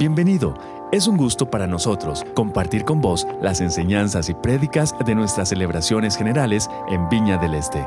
[0.00, 0.54] Bienvenido.
[0.92, 6.16] Es un gusto para nosotros compartir con vos las enseñanzas y prédicas de nuestras celebraciones
[6.16, 7.86] generales en Viña del Este.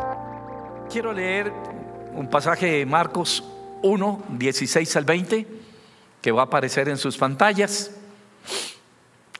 [0.91, 1.51] Quiero leer
[2.13, 3.43] un pasaje de Marcos
[3.81, 5.47] 1, 16 al 20,
[6.21, 7.89] que va a aparecer en sus pantallas,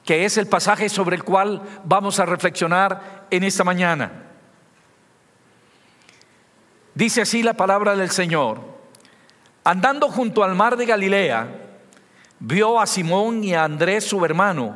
[0.04, 4.11] que es el pasaje sobre el cual vamos a reflexionar en esta mañana.
[6.96, 8.61] Dice así la palabra del Señor.
[9.64, 11.62] Andando junto al mar de Galilea,
[12.39, 14.75] vio a Simón y a Andrés su hermano,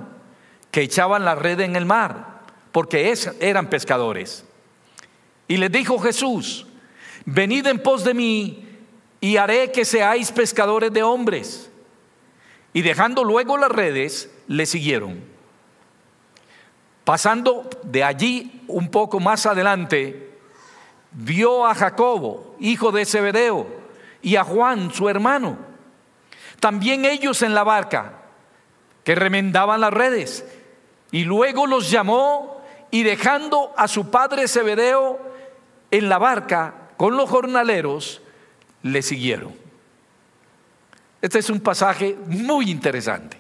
[0.71, 4.45] que echaban la red en el mar, porque eran pescadores.
[5.47, 6.67] Y les dijo Jesús,
[7.25, 8.67] venid en pos de mí
[9.19, 11.71] y haré que seáis pescadores de hombres.
[12.73, 15.23] Y dejando luego las redes, le siguieron.
[17.03, 20.37] Pasando de allí un poco más adelante,
[21.11, 23.67] vio a Jacobo, hijo de Zebedeo,
[24.21, 25.57] y a Juan, su hermano.
[26.59, 28.13] También ellos en la barca,
[29.03, 30.45] que remendaban las redes.
[31.11, 35.19] Y luego los llamó y dejando a su padre Zebedeo
[35.91, 38.21] en la barca con los jornaleros,
[38.83, 39.55] le siguieron.
[41.21, 43.37] Este es un pasaje muy interesante,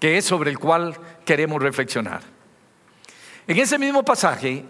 [0.00, 2.22] que es sobre el cual queremos reflexionar.
[3.46, 4.64] En ese mismo pasaje,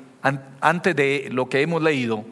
[0.60, 2.24] antes de lo que hemos leído,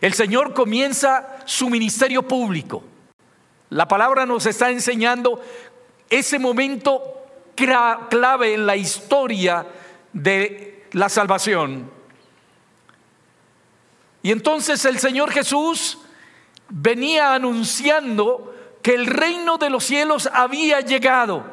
[0.00, 2.84] el Señor comienza su ministerio público.
[3.70, 5.42] La palabra nos está enseñando
[6.10, 7.24] ese momento
[7.54, 9.66] clave en la historia
[10.12, 11.90] de la salvación.
[14.22, 15.98] Y entonces el Señor Jesús
[16.68, 21.44] venía anunciando que el reino de los cielos había llegado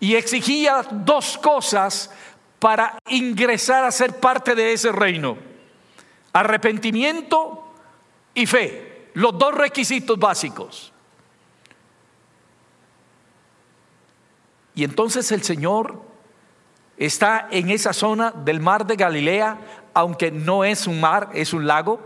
[0.00, 2.10] y exigía dos cosas
[2.58, 5.51] para ingresar a ser parte de ese reino.
[6.32, 7.64] Arrepentimiento
[8.34, 10.92] y fe, los dos requisitos básicos.
[14.74, 16.00] Y entonces el Señor
[16.96, 19.58] está en esa zona del mar de Galilea,
[19.94, 22.00] aunque no es un mar, es un lago,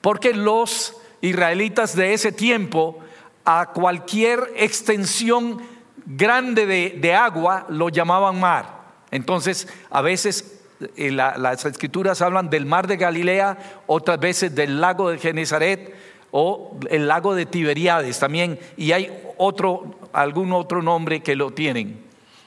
[0.00, 2.98] porque los israelitas de ese tiempo
[3.44, 5.60] a cualquier extensión
[6.06, 8.80] grande de, agua lo llamaban mar.
[9.10, 10.59] Entonces, a veces
[10.96, 15.94] las escrituras hablan del mar de Galilea, otras veces del lago de Genezaret
[16.30, 22.04] o el lago de Tiberiades también, y hay otro, algún otro nombre que lo tienen.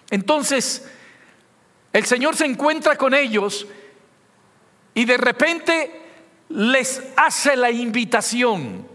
[0.09, 0.89] Entonces,
[1.91, 3.67] el Señor se encuentra con ellos
[4.93, 6.01] y de repente
[6.49, 8.87] les hace la invitación.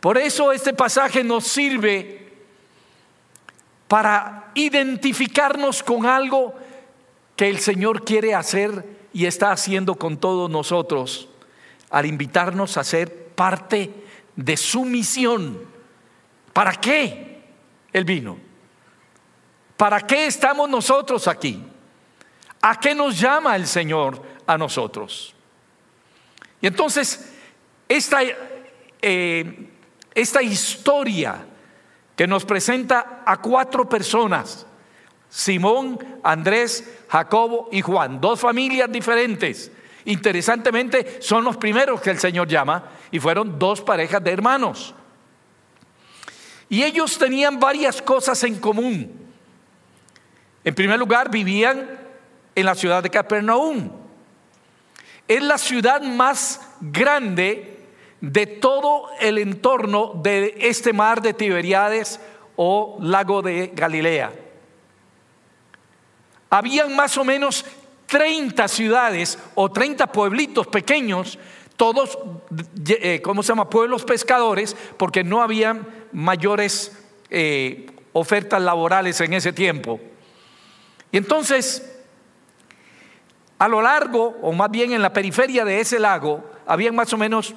[0.00, 2.32] Por eso este pasaje nos sirve
[3.88, 6.54] para identificarnos con algo
[7.36, 11.28] que el Señor quiere hacer y está haciendo con todos nosotros
[11.90, 13.92] al invitarnos a ser parte
[14.36, 15.60] de su misión.
[16.52, 17.42] ¿Para qué
[17.92, 18.38] Él vino?
[19.76, 21.62] ¿Para qué estamos nosotros aquí?
[22.62, 25.34] ¿A qué nos llama el Señor a nosotros?
[26.60, 27.32] Y entonces,
[27.88, 28.20] esta,
[29.02, 29.70] eh,
[30.14, 31.46] esta historia
[32.16, 34.66] que nos presenta a cuatro personas,
[35.34, 39.68] Simón, Andrés, Jacobo y Juan, dos familias diferentes.
[40.04, 44.94] Interesantemente, son los primeros que el Señor llama y fueron dos parejas de hermanos.
[46.68, 49.10] Y ellos tenían varias cosas en común.
[50.62, 51.98] En primer lugar, vivían
[52.54, 53.90] en la ciudad de Capernaum.
[55.26, 57.88] Es la ciudad más grande
[58.20, 62.20] de todo el entorno de este mar de Tiberiades
[62.54, 64.43] o lago de Galilea
[66.50, 67.64] habían más o menos
[68.06, 71.38] 30 ciudades o 30 pueblitos pequeños,
[71.76, 72.18] todos,
[72.88, 73.68] eh, ¿cómo se llama?
[73.68, 76.96] Pueblos pescadores, porque no habían mayores
[77.30, 80.00] eh, ofertas laborales en ese tiempo.
[81.10, 81.90] Y entonces,
[83.58, 87.16] a lo largo, o más bien en la periferia de ese lago, habían más o
[87.16, 87.54] menos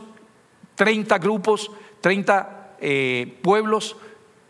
[0.76, 1.72] 30 grupos,
[2.02, 3.96] 30 eh, pueblos,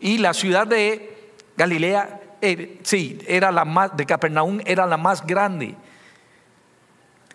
[0.00, 5.26] y la ciudad de Galilea eh, sí, era la más, de Capernaum era la más
[5.26, 5.74] grande.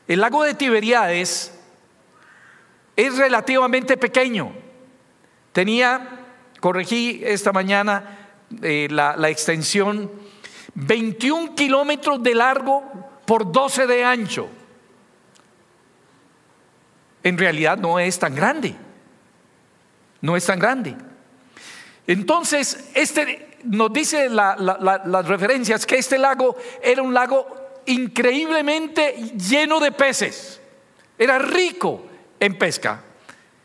[0.08, 1.58] El lago de Tiberiades
[2.96, 4.54] es relativamente pequeño.
[5.52, 6.26] Tenía,
[6.60, 10.12] corregí esta mañana eh, la, la extensión,
[10.76, 12.84] 21 kilómetros de largo
[13.26, 14.50] por 12 de ancho.
[17.24, 18.76] En realidad no es tan grande.
[20.22, 20.96] No es tan grande.
[22.08, 29.92] Entonces, este nos dice las referencias que este lago era un lago increíblemente lleno de
[29.92, 30.62] peces.
[31.18, 32.06] Era rico
[32.40, 33.02] en pesca.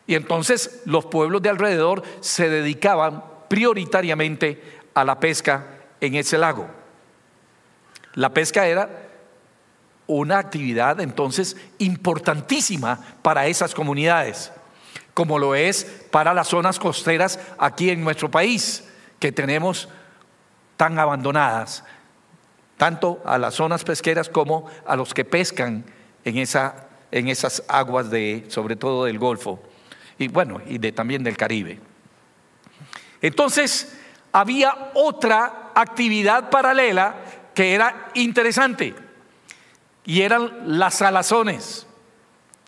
[0.06, 4.62] Y entonces los pueblos de alrededor se dedicaban prioritariamente
[4.94, 5.66] a la pesca
[6.00, 6.68] en ese lago.
[8.14, 8.88] La pesca era
[10.06, 14.50] una actividad entonces importantísima para esas comunidades,
[15.12, 18.88] como lo es para las zonas costeras aquí en nuestro país,
[19.18, 19.88] que tenemos
[20.76, 21.84] tan abandonadas,
[22.76, 25.84] tanto a las zonas pesqueras como a los que pescan
[26.24, 29.60] en, esa, en esas aguas de, sobre todo del Golfo,
[30.18, 31.80] y bueno, y de, también del Caribe.
[33.20, 33.98] Entonces,
[34.32, 37.16] había otra actividad paralela
[37.54, 38.94] que era interesante
[40.04, 41.86] y eran las salazones,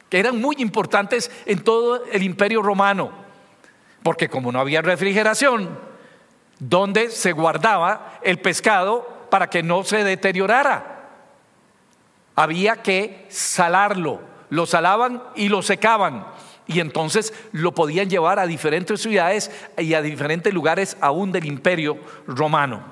[0.09, 3.13] que eran muy importantes en todo el imperio romano,
[4.03, 5.90] porque como no había refrigeración,
[6.61, 11.09] donde se guardaba el pescado para que no se deteriorara,
[12.37, 14.21] había que salarlo,
[14.51, 16.27] lo salaban y lo secaban.
[16.67, 21.99] Y entonces lo podían llevar a diferentes ciudades y a diferentes lugares aún del imperio
[22.29, 22.85] romano.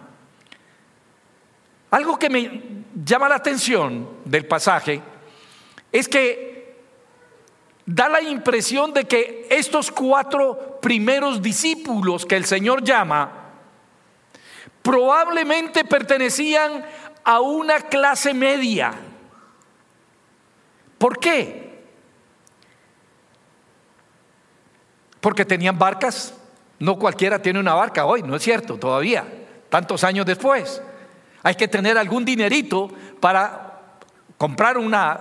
[1.91, 2.63] Algo que me
[3.05, 5.01] llama la atención del pasaje
[5.93, 6.77] es que
[7.87, 13.38] da la impresión de que estos cuatro primeros discípulos que el Señor llama
[14.89, 16.83] probablemente pertenecían
[17.23, 18.95] a una clase media.
[20.97, 21.85] ¿Por qué?
[25.21, 26.33] Porque tenían barcas.
[26.79, 29.27] No cualquiera tiene una barca hoy, no es cierto, todavía,
[29.69, 30.81] tantos años después.
[31.43, 32.89] Hay que tener algún dinerito
[33.21, 33.99] para
[34.39, 35.21] comprar una,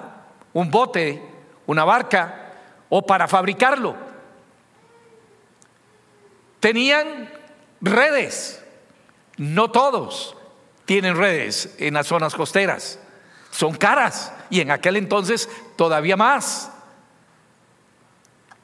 [0.53, 1.21] un bote,
[1.65, 2.53] una barca
[2.87, 3.97] o para fabricarlo.
[6.61, 7.29] Tenían
[7.81, 8.63] redes,
[9.37, 10.35] no todos
[10.85, 12.99] tienen redes en las zonas costeras,
[13.51, 16.71] son caras y en aquel entonces todavía más.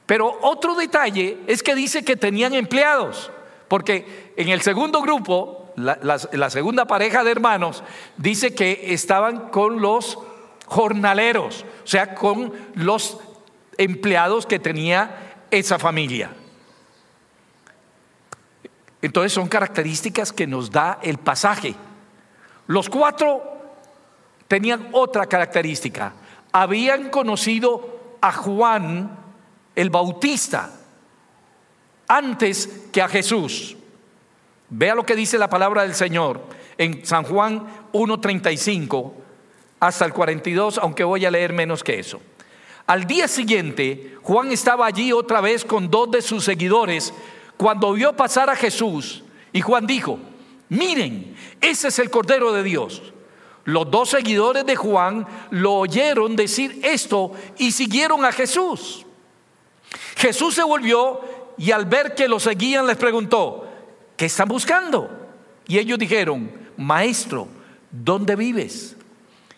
[0.06, 3.30] Pero otro detalle es que dice que tenían empleados,
[3.68, 7.82] porque en el segundo grupo la, segunda pareja de hermanos
[8.16, 10.18] dice que estaban con los
[10.66, 13.18] jornaleros, o sea, con los
[13.76, 16.30] empleados que tenía esa familia.
[19.04, 21.74] Entonces son características que nos da el pasaje.
[22.68, 23.42] Los cuatro
[24.48, 26.14] tenían otra característica.
[26.50, 29.14] Habían conocido a Juan
[29.76, 30.70] el Bautista
[32.08, 33.76] antes que a Jesús.
[34.70, 36.40] Vea lo que dice la palabra del Señor
[36.78, 37.62] en San Juan
[37.92, 39.12] 1.35
[39.80, 42.22] hasta el 42, aunque voy a leer menos que eso.
[42.86, 47.12] Al día siguiente, Juan estaba allí otra vez con dos de sus seguidores
[47.56, 49.22] cuando vio pasar a Jesús
[49.52, 50.18] y Juan dijo,
[50.68, 53.02] miren, ese es el Cordero de Dios.
[53.64, 59.06] Los dos seguidores de Juan lo oyeron decir esto y siguieron a Jesús.
[60.16, 61.20] Jesús se volvió
[61.56, 63.66] y al ver que lo seguían les preguntó,
[64.16, 65.08] ¿qué están buscando?
[65.66, 67.48] Y ellos dijeron, maestro,
[67.90, 68.96] ¿dónde vives?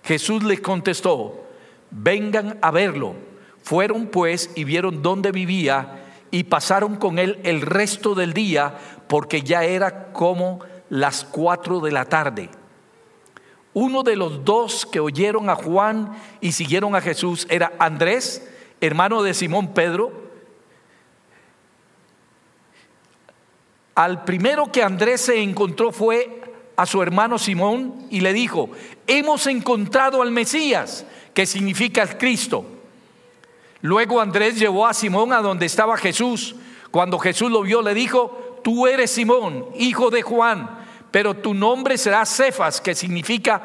[0.05, 1.45] Jesús les contestó,
[1.91, 3.15] vengan a verlo.
[3.63, 8.77] Fueron pues y vieron dónde vivía y pasaron con él el resto del día
[9.09, 12.51] porque ya era como las cuatro de la tarde.
[13.75, 18.49] Uno de los dos que oyeron a Juan y siguieron a Jesús era Andrés,
[18.81, 20.27] hermano de Simón Pedro,
[23.97, 26.43] Al primero que Andrés se encontró fue
[26.77, 28.69] a su hermano Simón y le dijo,
[29.07, 32.76] hemos encontrado al Mesías, que significa el Cristo.
[33.87, 36.57] Luego Andrés llevó a Simón a donde estaba Jesús.
[36.91, 40.69] Cuando Jesús lo vio, le dijo, tú eres Simón, hijo de Juan,
[41.13, 43.63] pero tu nombre será Cefas, que significa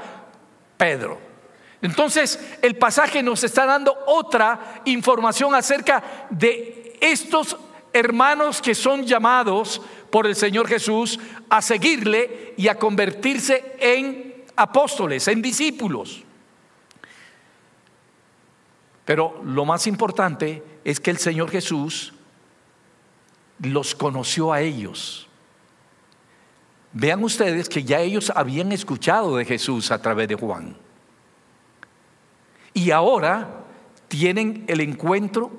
[0.78, 1.18] Pedro.
[1.82, 7.58] Entonces, el pasaje nos está dando otra información acerca de estos
[7.92, 15.28] hermanos que son llamados por el Señor Jesús a seguirle y a convertirse en apóstoles,
[15.28, 16.26] en discípulos.
[19.12, 22.14] Pero lo más importante es que el Señor Jesús
[23.60, 25.28] los conoció a ellos.
[26.94, 30.78] Vean ustedes que ya ellos habían escuchado de Jesús a través de Juan.
[32.74, 33.66] Y ahora
[34.08, 35.52] tienen el encuentro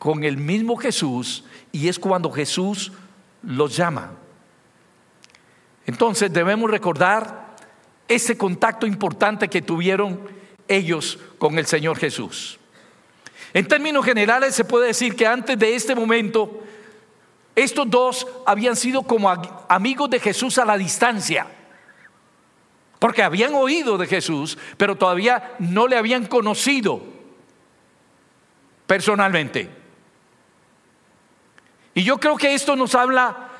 [0.00, 2.90] con el mismo Jesús y es cuando Jesús
[3.44, 4.14] los llama.
[5.86, 7.54] Entonces debemos recordar
[8.08, 10.18] ese contacto importante que tuvieron
[10.66, 12.58] ellos con el Señor Jesús.
[13.54, 16.60] En términos generales se puede decir que antes de este momento,
[17.54, 19.30] estos dos habían sido como
[19.68, 21.46] amigos de Jesús a la distancia,
[22.98, 27.00] porque habían oído de Jesús, pero todavía no le habían conocido
[28.88, 29.70] personalmente.
[31.94, 33.50] Y yo creo que esto nos habla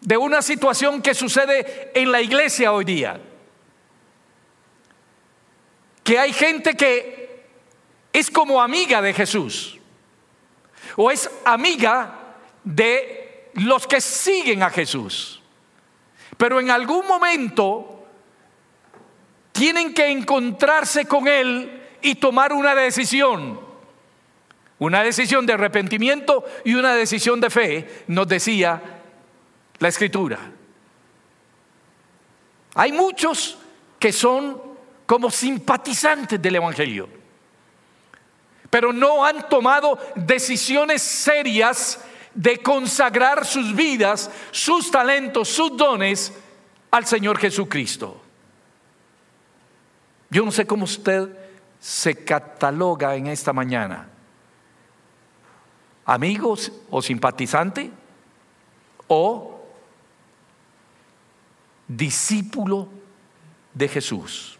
[0.00, 3.20] de una situación que sucede en la iglesia hoy día.
[6.04, 7.21] Que hay gente que
[8.12, 9.78] es como amiga de Jesús
[10.96, 12.18] o es amiga
[12.64, 15.40] de los que siguen a Jesús.
[16.36, 18.06] Pero en algún momento
[19.52, 23.60] tienen que encontrarse con Él y tomar una decisión.
[24.78, 28.82] Una decisión de arrepentimiento y una decisión de fe, nos decía
[29.78, 30.40] la escritura.
[32.74, 33.58] Hay muchos
[33.98, 34.60] que son
[35.06, 37.08] como simpatizantes del Evangelio,
[38.72, 42.00] pero no han tomado decisiones serias
[42.32, 46.32] de consagrar sus vidas, sus talentos, sus dones
[46.90, 48.18] al Señor Jesucristo.
[50.30, 51.28] Yo no sé cómo usted
[51.78, 54.08] se cataloga en esta mañana.
[56.06, 57.90] ¿Amigos o simpatizante?
[59.06, 59.60] ¿O
[61.86, 62.88] discípulo
[63.74, 64.58] de Jesús?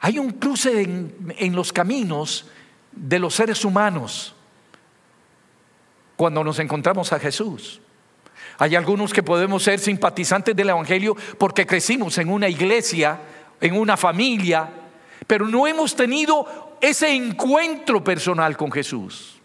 [0.00, 2.46] Hay un cruce en, los caminos
[2.92, 4.34] de los seres humanos
[6.16, 7.80] cuando nos encontramos a Jesús.
[8.58, 13.20] Hay algunos que podemos ser simpatizantes del Evangelio porque crecimos en una iglesia,
[13.60, 14.68] en una familia,
[15.26, 19.40] pero no hemos tenido ese encuentro personal con Jesús.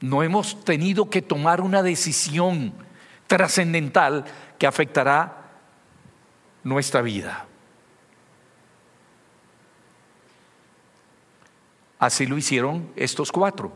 [0.00, 2.74] No hemos tenido que tomar una decisión
[3.26, 4.24] trascendental
[4.58, 5.50] que afectará
[6.64, 7.46] nuestra vida.
[12.02, 13.70] Así lo hicieron estos cuatro.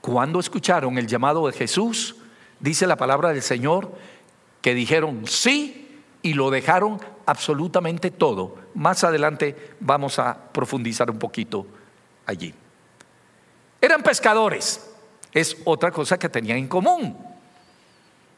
[0.00, 2.16] Cuando escucharon el llamado de Jesús,
[2.58, 3.92] dice la palabra del Señor,
[4.60, 8.56] que dijeron sí y lo dejaron absolutamente todo.
[8.74, 11.64] Más adelante vamos a profundizar un poquito
[12.26, 12.52] allí.
[13.80, 14.90] Eran pescadores,
[15.30, 17.16] es otra cosa que tenían en común.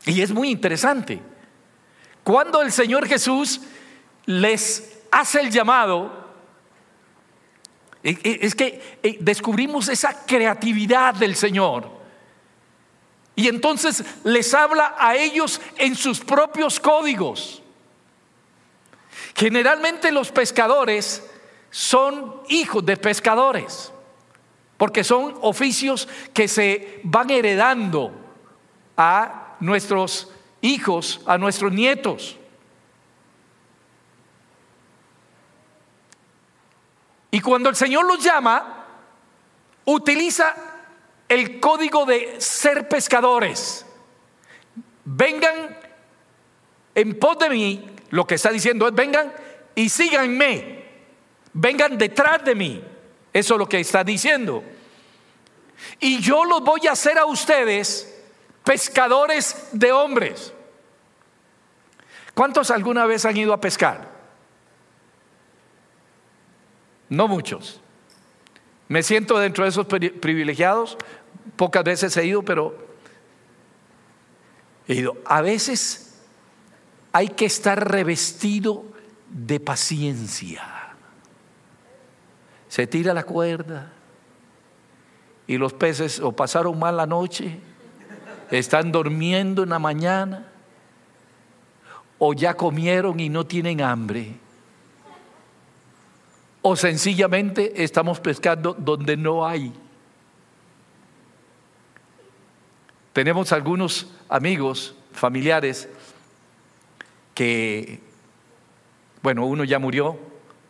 [0.05, 1.23] Y es muy interesante.
[2.23, 3.63] Cuando el Señor Jesús
[4.27, 6.24] les hace el llamado,
[8.05, 11.89] es que eh, descubrimos esa creatividad del Señor.
[13.35, 17.63] Y entonces les habla a ellos en sus propios códigos.
[19.35, 21.29] Generalmente los pescadores
[21.71, 23.91] son hijos de pescadores,
[24.77, 28.13] porque son oficios que se van heredando
[28.97, 30.31] a nuestros
[30.61, 32.37] hijos, a nuestros nietos.
[37.35, 38.87] Y cuando el Señor los llama,
[39.87, 40.55] utiliza
[41.29, 43.85] el código de ser pescadores.
[45.05, 45.77] Vengan
[46.95, 49.33] en pos de mí, lo que está diciendo es vengan
[49.75, 50.85] y síganme,
[51.55, 52.85] vengan detrás de mí.
[53.33, 54.63] Eso es lo que está diciendo.
[55.99, 58.17] Y yo los voy a hacer a ustedes
[58.63, 60.55] pescadores de hombres.
[62.33, 64.14] ¿Cuántos alguna vez han ido a pescar?
[67.09, 67.81] No muchos.
[68.89, 70.97] Me siento dentro de esos privilegiados.
[71.57, 72.77] Pocas veces he ido, pero
[74.89, 75.17] he ido.
[75.25, 76.21] A veces
[77.13, 78.85] hay que estar revestido
[79.31, 80.63] de paciencia.
[82.69, 83.93] Se tira la cuerda
[85.47, 87.61] y los peces o pasaron mal la noche,
[88.51, 90.49] están durmiendo en la mañana,
[92.19, 94.39] o ya comieron y no tienen hambre
[96.67, 99.71] o sencillamente estamos pescando donde no hay.
[103.13, 105.91] Tenemos algunos amigos, familiares,
[107.35, 108.01] que,
[109.21, 110.19] bueno, uno ya murió,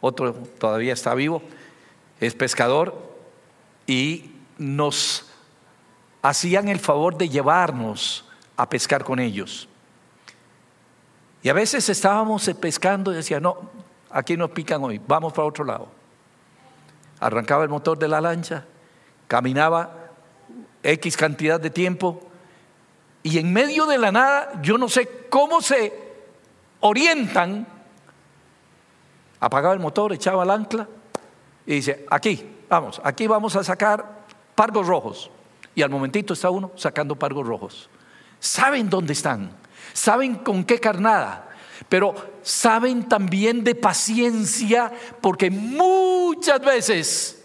[0.01, 1.43] otro todavía está vivo,
[2.19, 3.17] es pescador
[3.87, 5.31] y nos
[6.23, 8.25] hacían el favor de llevarnos
[8.57, 9.69] a pescar con ellos.
[11.45, 13.84] Y a veces estábamos pescando y decía, no,
[14.15, 15.89] aquí nos pican hoy, vamos para otro lado.
[17.19, 18.65] Arrancaba el motor de la lancha,
[19.27, 19.93] caminaba
[20.83, 22.23] X cantidad de tiempo
[23.25, 25.93] y en medio de la nada, yo no sé cómo se
[26.81, 27.67] orientan,
[29.41, 30.87] apagaba el motor, echaba el ancla
[31.67, 35.31] y dice, aquí, vamos, aquí vamos a sacar pargos rojos.
[35.75, 37.91] Y al momentito está uno sacando pargos rojos.
[38.39, 39.51] Saben dónde están,
[39.93, 41.49] saben con qué carnada,
[41.89, 47.45] pero saben también de paciencia porque muchas veces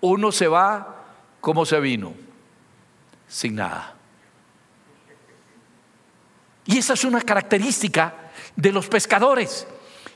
[0.00, 1.04] uno se va
[1.40, 2.14] como se vino,
[3.28, 3.94] sin nada.
[6.64, 8.14] Y esa es una característica
[8.56, 9.66] de los pescadores.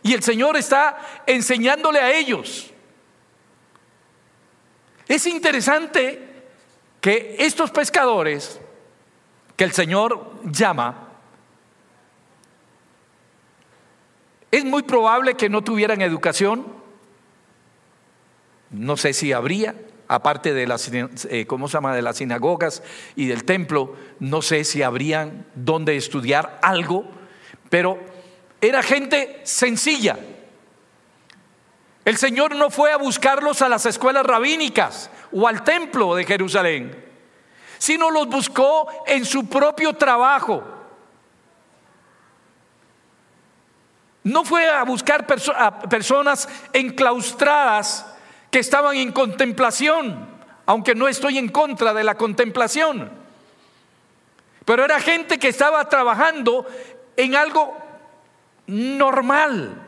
[0.03, 2.71] y el Señor está enseñándole a ellos.
[5.09, 6.45] Es interesante
[7.01, 8.61] que estos pescadores
[9.57, 11.06] que el Señor llama,
[14.59, 16.67] es muy probable que no tuvieran educación,
[18.71, 19.75] no sé si habría,
[20.09, 21.95] aparte de las, eh, ¿cómo se llama?
[21.95, 22.83] de las sinagogas
[23.15, 27.05] y del templo, no sé si habrían donde estudiar algo,
[27.71, 27.99] pero
[28.61, 30.19] era gente sencilla.
[32.05, 37.05] El Señor no fue a buscarlos a las escuelas rabínicas o al templo de Jerusalén,
[37.79, 40.76] sino los buscó en su propio trabajo.
[44.27, 48.05] No fue a buscar personas enclaustradas
[48.51, 50.27] que estaban en contemplación,
[50.67, 53.09] aunque no estoy en contra de la contemplación.
[54.65, 56.67] Pero era gente que estaba trabajando
[57.17, 57.79] en algo
[58.67, 59.81] normal.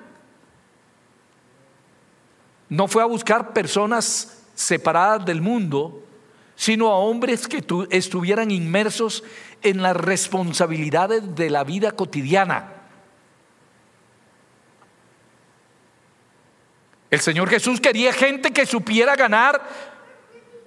[2.68, 6.04] No fue a buscar personas separadas del mundo,
[6.54, 9.25] sino a hombres que estuvieran inmersos
[9.62, 12.75] en las responsabilidades de la vida cotidiana.
[17.10, 19.62] El Señor Jesús quería gente que supiera ganar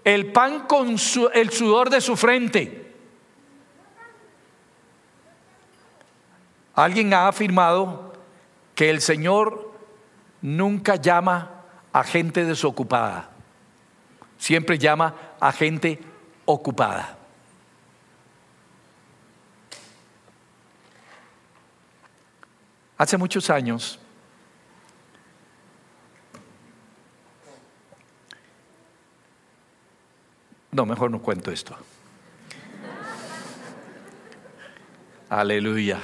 [0.04, 0.96] el pan con
[1.34, 2.94] el sudor de su frente.
[6.74, 8.14] Alguien ha afirmado
[8.74, 9.72] que el Señor
[10.42, 13.30] nunca llama a gente desocupada,
[14.38, 16.00] siempre llama a gente
[16.46, 17.18] ocupada.
[22.98, 24.01] Hace muchos años,
[30.72, 31.76] no, mejor no cuento esto.
[35.30, 36.00] Aleluya.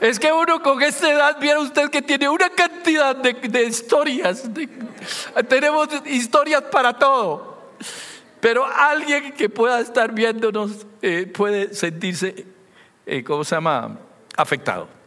[0.00, 4.48] Es que uno con esta edad, viera usted que tiene una cantidad de, historias.
[5.48, 7.70] tenemos historias para todo.
[8.40, 12.46] Pero alguien que pueda estar viéndonos eh, puede sentirse,
[13.04, 13.98] eh, ¿cómo se llama?
[14.36, 14.99] Afectado.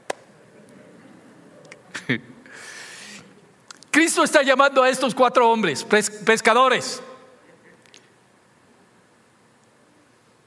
[3.94, 7.00] Cristo está llamando a estos cuatro hombres, pescadores.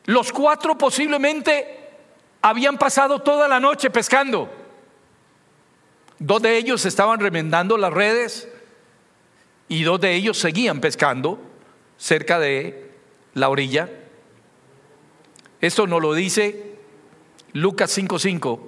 [0.06, 1.90] Los cuatro posiblemente
[2.42, 4.50] habían pasado toda la noche pescando.
[6.18, 8.48] Dos de ellos estaban remendando las redes
[9.68, 11.38] y dos de ellos seguían pescando
[11.98, 12.90] cerca de
[13.34, 13.88] la orilla.
[15.60, 16.78] Esto nos lo dice
[17.52, 18.58] Lucas 5:5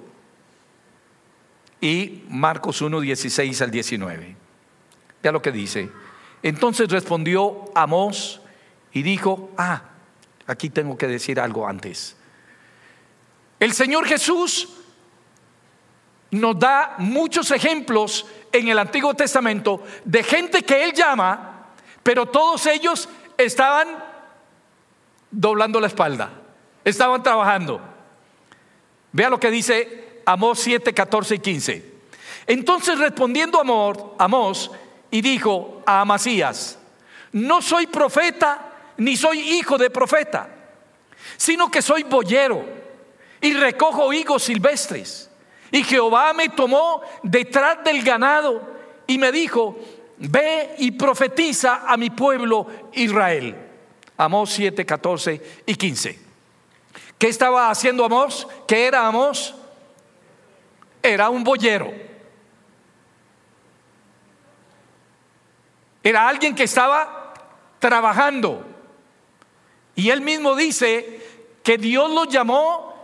[1.81, 4.48] y Marcos 1, 16 al 19.
[5.21, 5.89] Vea lo que dice.
[6.43, 8.41] Entonces respondió Amós
[8.93, 9.83] y dijo, ah,
[10.47, 12.15] aquí tengo que decir algo antes.
[13.59, 14.69] El Señor Jesús
[16.31, 21.67] nos da muchos ejemplos en el Antiguo Testamento de gente que Él llama,
[22.03, 23.87] pero todos ellos estaban
[25.31, 26.31] doblando la espalda,
[26.85, 27.81] estaban trabajando.
[29.11, 31.93] Vea lo que dice Amós 7, 14 y 15.
[32.47, 33.61] Entonces respondiendo
[34.17, 34.71] Amós
[35.11, 36.77] y dijo a Amasías,
[37.31, 40.49] no soy profeta ni soy hijo de profeta,
[41.37, 42.63] sino que soy boyero
[43.41, 45.29] y recojo higos silvestres.
[45.71, 48.61] Y Jehová me tomó detrás del ganado
[49.07, 49.77] y me dijo,
[50.17, 53.55] ve y profetiza a mi pueblo Israel.
[54.17, 56.19] Amós 7, 14 y 15.
[57.17, 58.47] ¿Qué estaba haciendo Amós?
[58.67, 59.55] ¿Qué era Amós?
[61.01, 62.08] Era un boyero.
[66.09, 67.35] Era alguien que estaba
[67.77, 68.65] trabajando.
[69.93, 71.21] Y él mismo dice
[71.61, 72.95] que Dios lo llamó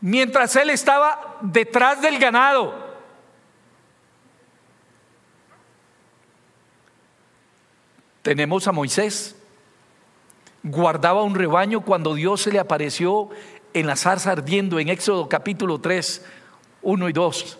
[0.00, 2.74] mientras él estaba detrás del ganado.
[8.22, 9.36] Tenemos a Moisés.
[10.64, 13.30] Guardaba un rebaño cuando Dios se le apareció
[13.72, 16.26] en la zarza ardiendo en Éxodo capítulo 3,
[16.82, 17.58] 1 y 2.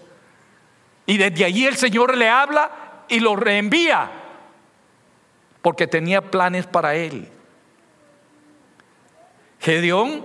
[1.07, 4.19] Y desde allí el Señor le habla y lo reenvía
[5.63, 7.29] porque tenía planes para él.
[9.61, 10.25] Gedeón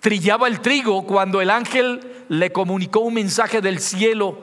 [0.00, 4.38] trillaba el trigo cuando el ángel le comunicó un mensaje del cielo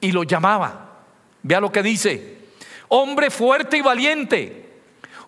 [0.00, 1.02] y lo llamaba.
[1.42, 2.38] Vea lo que dice.
[2.88, 4.78] Hombre fuerte y valiente,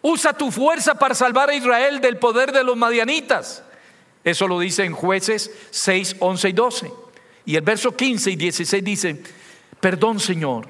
[0.02, 3.62] usa tu fuerza para salvar a Israel del poder de los madianitas.
[4.24, 6.92] Eso lo dice en jueces 6, 11 y 12.
[7.44, 9.22] Y el verso 15 y 16 dice,
[9.80, 10.66] perdón Señor,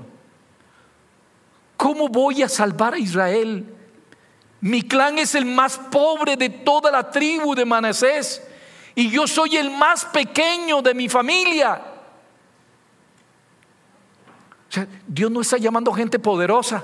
[1.77, 3.65] ¿cómo voy a salvar a Israel?
[4.61, 8.43] Mi clan es el más pobre de toda la tribu de Manasés
[8.95, 11.81] y yo soy el más pequeño de mi familia.
[14.69, 16.83] O sea, Dios no está llamando gente poderosa.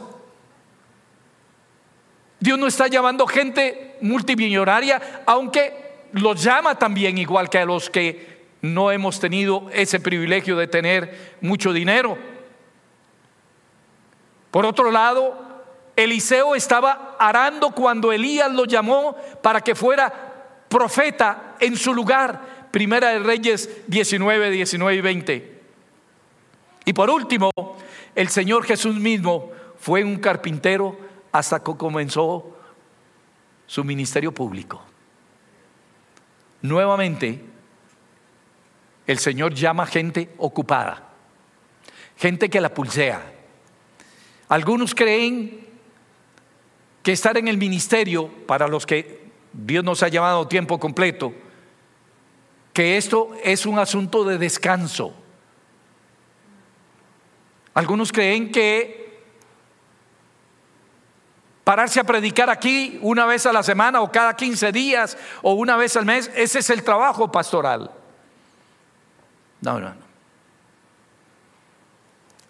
[2.39, 8.47] Dios no está llamando gente multimillonaria, aunque los llama también igual que a los que
[8.61, 12.19] no hemos tenido ese privilegio de tener mucho dinero.
[14.53, 15.35] Por otro lado,
[15.97, 20.13] Eliseo estaba arando cuando Elías lo llamó para que fuera
[20.69, 22.69] profeta en su lugar.
[22.71, 25.61] Primera de Reyes 19, 19 y 20.
[26.85, 27.51] Y por último,
[28.15, 30.99] el Señor Jesús mismo fue un carpintero
[31.33, 32.55] hasta que comenzó
[33.67, 34.83] su ministerio público.
[36.61, 37.43] Nuevamente,
[39.07, 41.09] el Señor llama gente ocupada,
[42.19, 43.32] gente que la pulsea.
[44.53, 45.67] Algunos creen
[47.03, 51.33] que estar en el ministerio, para los que Dios nos ha llamado tiempo completo,
[52.75, 55.15] que esto es un asunto de descanso.
[57.73, 59.01] Algunos creen que
[61.65, 65.77] Pararse a predicar aquí una vez a la semana o cada 15 días o una
[65.77, 67.91] vez al mes, ese es el trabajo pastoral.
[69.63, 70.03] No, no, no.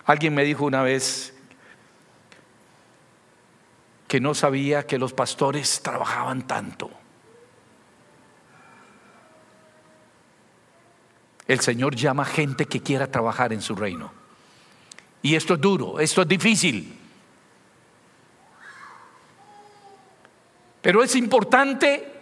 [0.07, 1.33] Alguien me dijo una vez
[4.12, 6.90] que no sabía que los pastores trabajaban tanto.
[11.48, 14.12] El Señor llama gente que quiera trabajar en su reino.
[15.22, 16.94] Y esto es duro, esto es difícil.
[20.83, 22.12] Pero es importante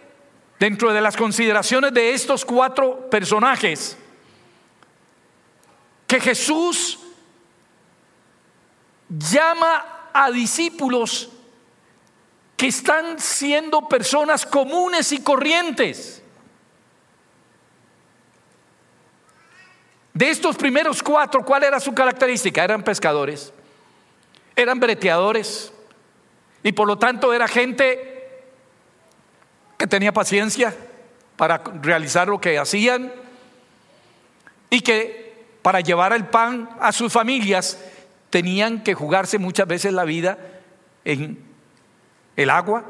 [0.57, 3.97] dentro de las consideraciones de estos cuatro personajes
[6.07, 6.99] que Jesús
[9.09, 11.31] llama a discípulos
[12.61, 16.21] que están siendo personas comunes y corrientes.
[20.13, 22.63] De estos primeros cuatro, ¿cuál era su característica?
[22.63, 23.51] Eran pescadores,
[24.55, 25.73] eran breteadores
[26.61, 28.43] y por lo tanto era gente
[29.75, 30.75] que tenía paciencia
[31.37, 33.11] para realizar lo que hacían
[34.69, 37.79] y que para llevar el pan a sus familias
[38.29, 40.37] tenían que jugarse muchas veces la vida
[41.03, 41.50] en
[42.35, 42.85] el agua.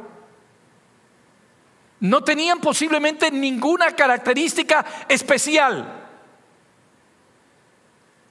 [1.99, 6.07] No tenían posiblemente ninguna característica especial.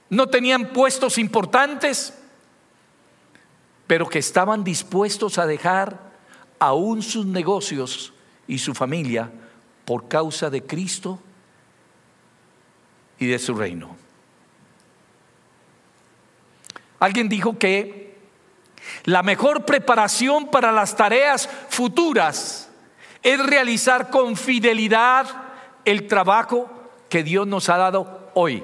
[0.09, 2.13] No tenían puestos importantes,
[3.87, 6.11] pero que estaban dispuestos a dejar
[6.59, 8.13] aún sus negocios
[8.47, 9.31] y su familia
[9.85, 11.19] por causa de Cristo
[13.17, 13.95] y de su reino.
[16.99, 18.10] Alguien dijo que
[19.05, 22.69] la mejor preparación para las tareas futuras
[23.23, 25.27] es realizar con fidelidad
[25.85, 26.69] el trabajo
[27.09, 28.63] que Dios nos ha dado hoy.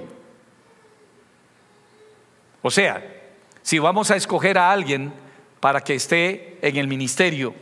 [2.62, 3.04] O sea,
[3.62, 5.14] si vamos a escoger a alguien
[5.60, 7.54] para que esté en el ministerio,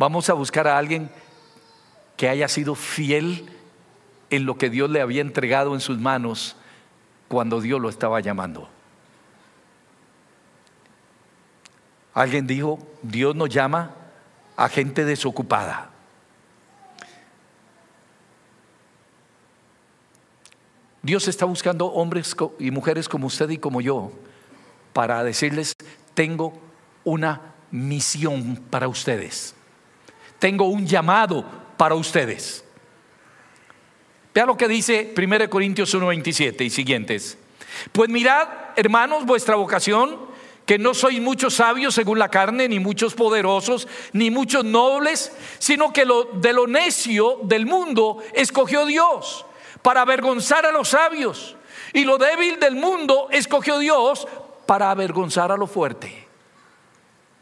[0.00, 1.10] Vamos a buscar a alguien
[2.16, 3.50] que haya sido fiel
[4.30, 6.56] en lo que Dios le había entregado en sus manos
[7.28, 8.70] cuando Dios lo estaba llamando.
[12.14, 13.94] Alguien dijo, Dios nos llama
[14.56, 15.90] a gente desocupada.
[21.02, 24.12] Dios está buscando hombres y mujeres como usted y como yo
[24.92, 25.72] para decirles,
[26.14, 26.52] tengo
[27.04, 29.54] una misión para ustedes
[30.40, 31.44] tengo un llamado
[31.76, 32.64] para ustedes.
[34.34, 37.38] Vea lo que dice 1 Corintios 1:27 y siguientes.
[37.92, 40.18] Pues mirad, hermanos, vuestra vocación,
[40.70, 45.92] que no sois muchos sabios según la carne, ni muchos poderosos, ni muchos nobles, sino
[45.92, 49.44] que lo, de lo necio del mundo escogió Dios
[49.82, 51.56] para avergonzar a los sabios,
[51.92, 54.28] y lo débil del mundo escogió Dios
[54.64, 56.28] para avergonzar a lo fuerte.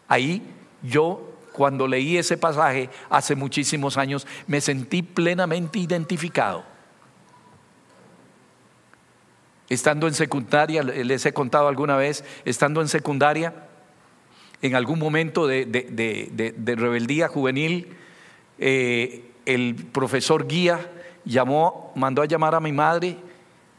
[0.09, 0.43] Ahí
[0.83, 1.21] yo
[1.53, 6.78] cuando leí ese pasaje hace muchísimos años, me sentí plenamente identificado.
[9.69, 13.55] Estando en secundaria, les he contado alguna vez, estando en secundaria,
[14.63, 17.89] en algún momento de, rebeldía juvenil,
[18.59, 20.91] eh, el profesor guía
[21.25, 23.17] llamó, mandó a llamar a mi madre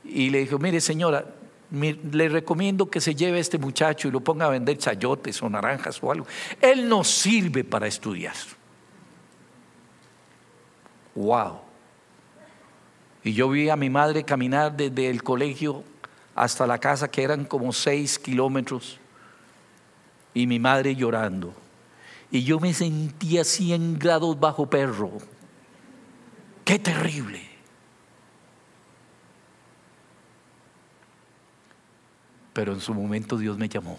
[0.03, 1.25] y le dijo, mire señora,
[1.71, 5.49] le recomiendo que se lleve a este muchacho y lo ponga a vender chayotes o
[5.49, 6.25] naranjas o algo.
[6.61, 8.35] Él no sirve para estudiar.
[11.15, 11.68] Wow.
[13.23, 15.83] Y yo vi a mi madre caminar desde el colegio
[16.35, 18.99] hasta la casa, que eran como seis kilómetros,
[20.33, 21.53] y mi madre llorando.
[22.31, 25.11] Y yo me sentía 100 grados bajo perro
[26.69, 27.41] qué terrible.
[32.53, 33.97] Pero en su momento Dios me llamó.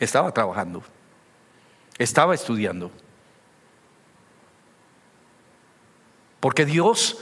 [0.00, 0.82] Estaba trabajando,
[1.98, 2.90] estaba estudiando.
[6.40, 7.18] Porque Dios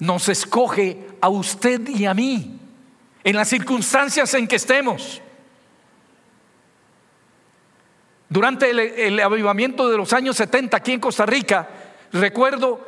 [0.00, 2.58] nos escoge a usted y a mí
[3.26, 5.20] en las circunstancias en que estemos.
[8.28, 11.68] Durante el, avivamiento de los años 70 aquí en Costa Rica,
[12.12, 12.86] recuerdo,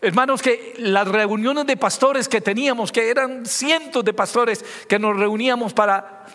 [0.00, 5.16] hermanos, que las reuniones de pastores que teníamos, que eran cientos de pastores que nos
[5.16, 6.26] reuníamos para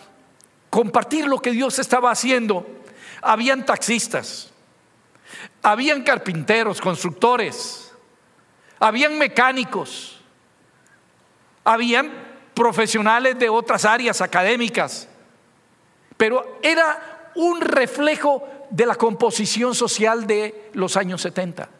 [0.70, 2.66] compartir lo que Dios estaba haciendo,
[3.20, 4.52] habían taxistas,
[5.62, 7.83] habían carpinteros, constructores,
[8.84, 10.20] habían mecánicos,
[11.64, 12.12] habían
[12.52, 15.08] profesionales de otras áreas académicas,
[16.18, 21.70] pero era un reflejo de la composición social de los años 70.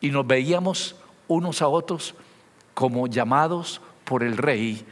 [0.00, 0.96] Y nos veíamos
[1.28, 2.16] unos a otros
[2.74, 4.84] como llamados por el rey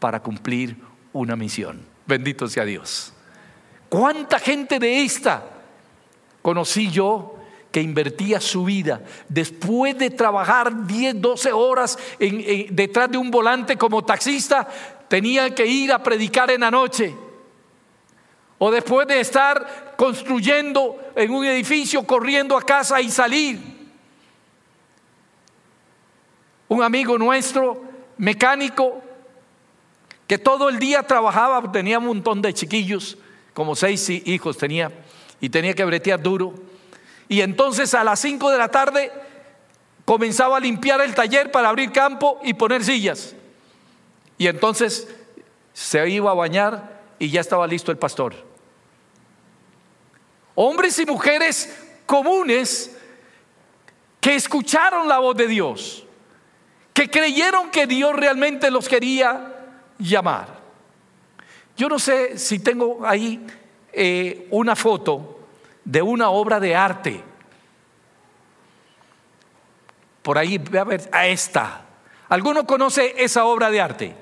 [0.00, 0.76] para cumplir
[1.12, 1.86] una misión.
[2.06, 3.12] Bendito sea Dios.
[3.88, 5.44] ¿Cuánta gente de esta
[6.42, 7.39] conocí yo
[7.70, 11.98] que invertía su vida después de trabajar 10, 12 horas
[12.70, 14.66] detrás de un volante como taxista,
[15.08, 17.14] tenía que ir a predicar en la noche.
[18.58, 23.58] O después de estar construyendo en un edificio, corriendo a casa y salir.
[26.68, 27.82] Un amigo nuestro,
[28.18, 29.02] mecánico,
[30.26, 33.16] que todo el día trabajaba, tenía un montón de chiquillos,
[33.54, 34.92] como seis hijos tenía,
[35.40, 36.69] y tenía que bretear duro
[37.30, 39.12] y entonces a las 5 de la tarde
[40.04, 43.36] comenzaba a limpiar el taller para abrir campo y poner sillas.
[44.36, 45.06] Y entonces
[45.72, 48.34] se iba a bañar y ya estaba listo el pastor.
[50.56, 51.72] Hombres y mujeres
[52.04, 52.96] comunes
[54.20, 56.04] que escucharon la voz de Dios,
[56.92, 59.54] que creyeron que Dios realmente los quería
[60.00, 60.48] llamar.
[61.76, 63.46] Yo no sé si tengo ahí
[63.92, 65.39] eh, una foto
[65.84, 67.24] de una obra de arte.
[70.22, 71.82] Por ahí, ve a ver, a esta.
[72.28, 74.16] ¿Alguno conoce esa obra de arte?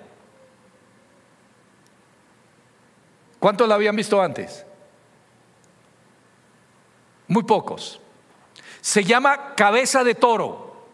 [3.39, 4.65] ¿Cuántos la habían visto antes?
[7.27, 8.01] Muy pocos.
[8.81, 10.87] Se llama Cabeza de Toro.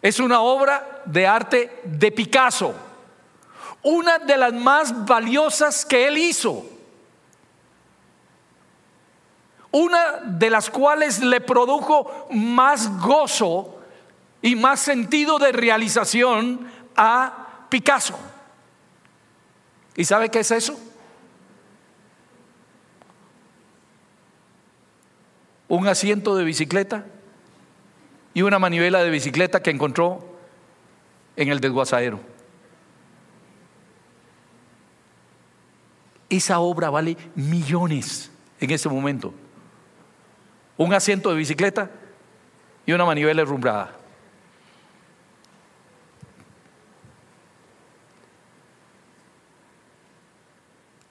[0.00, 2.74] Es una obra de arte de Picasso.
[3.82, 6.64] Una de las más valiosas que él hizo
[9.74, 13.80] una de las cuales le produjo más gozo
[14.40, 18.16] y más sentido de realización a Picasso.
[19.96, 20.78] ¿Y sabe qué es eso?
[25.66, 27.04] Un asiento de bicicleta
[28.32, 30.36] y una manivela de bicicleta que encontró
[31.34, 32.20] en el desguazadero.
[36.30, 39.34] Esa obra vale millones en ese momento
[40.76, 41.90] un asiento de bicicleta
[42.86, 43.92] y una manivela herrumbrada.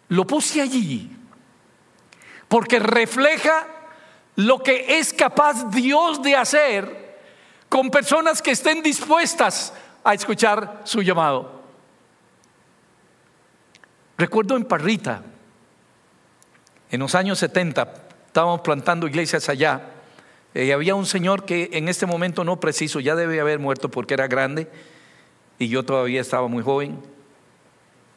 [0.10, 1.10] Lo puse allí
[2.48, 3.68] porque refleja
[4.36, 7.20] lo que es capaz Dios de hacer
[7.70, 9.74] con personas que estén dispuestas
[10.04, 11.64] a escuchar su llamado.
[14.18, 15.24] Recuerdo en Parrita,
[16.92, 18.03] en los años 70,
[18.34, 19.92] estábamos plantando iglesias allá.
[20.56, 24.16] Y había un señor que en este momento no preciso, ya debe haber muerto porque
[24.16, 24.68] era grande
[25.60, 27.00] y yo todavía estaba muy joven.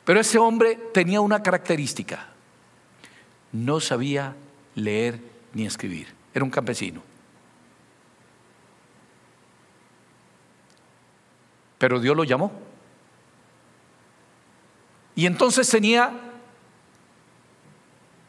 [0.07, 2.29] Pero ese hombre tenía una característica.
[3.53, 4.35] No sabía
[4.75, 5.21] leer
[5.53, 6.09] ni escribir.
[6.33, 7.03] Era un campesino.
[11.77, 12.53] Pero Dios lo llamó.
[15.15, 16.26] Y entonces tenía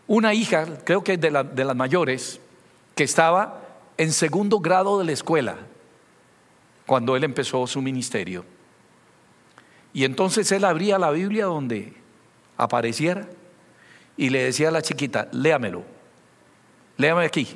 [0.08, 2.40] una hija, creo que de, de las mayores,
[2.96, 3.62] que estaba
[3.98, 5.58] en segundo grado de la escuela
[6.86, 8.46] cuando él empezó su ministerio.
[9.94, 11.94] Y entonces él abría la Biblia donde
[12.58, 13.28] apareciera
[14.16, 15.84] y le decía a la chiquita, léamelo,
[16.98, 17.48] léame aquí.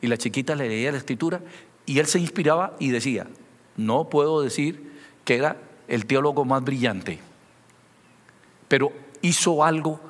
[0.00, 1.40] Y la chiquita le leía la escritura
[1.86, 3.26] y él se inspiraba y decía,
[3.76, 4.92] no puedo decir
[5.24, 5.56] que era
[5.88, 7.18] el teólogo más brillante,
[8.68, 8.92] pero
[9.24, 10.00] hizo algo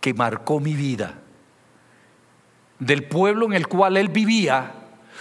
[0.00, 1.14] que marcó mi vida.
[2.78, 4.72] Del pueblo en el cual él vivía,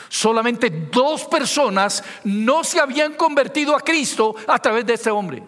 [0.10, 5.44] solamente dos personas no se habían convertido a Cristo a través de este hombre.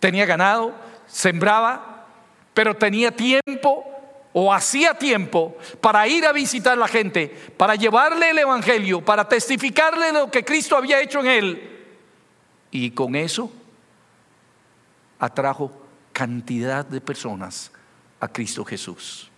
[0.00, 0.74] Tenía ganado,
[1.06, 2.04] sembraba,
[2.52, 3.84] pero tenía tiempo
[4.32, 9.26] o hacía tiempo para ir a visitar a la gente, para llevarle el Evangelio, para
[9.26, 11.86] testificarle lo que Cristo había hecho en él.
[12.72, 13.50] Y con eso
[15.18, 15.72] atrajo
[16.12, 17.70] cantidad de personas
[18.20, 19.30] a Cristo Jesús.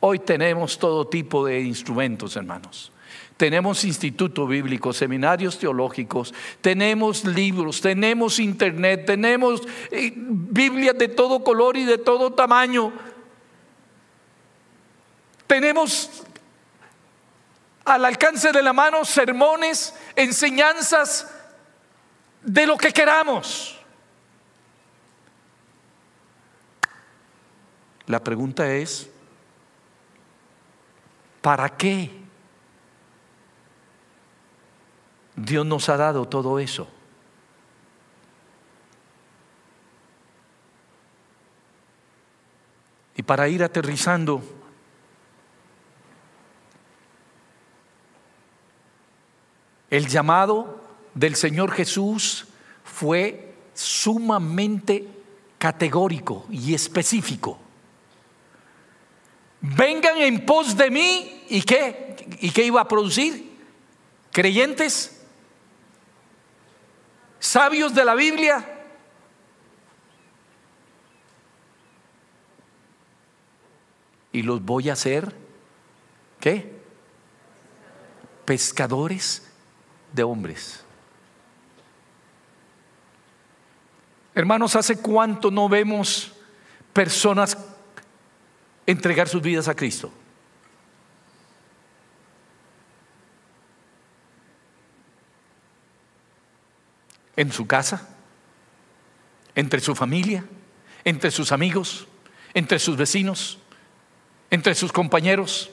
[0.00, 2.92] Hoy tenemos todo tipo de instrumentos, hermanos.
[3.36, 11.76] Tenemos institutos bíblicos, seminarios teológicos, tenemos libros, tenemos internet, tenemos eh, Biblias de todo color
[11.76, 12.92] y de todo tamaño.
[15.46, 16.22] Tenemos
[17.84, 21.32] al alcance de la mano sermones, enseñanzas
[22.42, 23.81] de lo que queramos.
[28.12, 29.08] La pregunta es,
[31.40, 32.10] ¿para qué?
[35.34, 36.86] Dios nos ha dado todo eso.
[43.16, 44.42] Y para ir aterrizando,
[49.88, 50.82] el llamado
[51.14, 52.46] del Señor Jesús
[52.84, 55.08] fue sumamente
[55.56, 57.71] categórico y específico.
[59.62, 62.16] Vengan en pos de mí y qué?
[62.40, 63.50] ¿Y qué iba a producir?
[64.30, 65.22] ¿Creyentes?
[67.42, 68.64] sabios de la Biblia.
[74.30, 75.34] Y los voy a hacer,
[76.40, 76.80] ¿qué?
[78.46, 79.52] Pescadores
[80.12, 80.82] de hombres.
[84.34, 86.32] Hermanos, ¿hace cuánto no vemos
[86.94, 87.58] personas
[88.86, 90.12] entregar sus vidas a Cristo?
[97.36, 98.08] en su casa,
[99.54, 100.44] entre su familia,
[101.04, 102.06] entre sus amigos,
[102.54, 103.58] entre sus vecinos,
[104.50, 105.70] entre sus compañeros.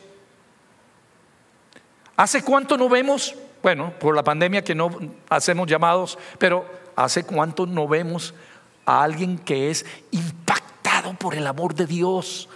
[2.16, 3.36] ¿Hace cuánto no vemos?
[3.62, 4.90] Bueno, por la pandemia que no
[5.30, 8.34] hacemos llamados, pero ¿hace cuánto no vemos
[8.86, 12.50] a alguien que es impactado por el amor de Dios?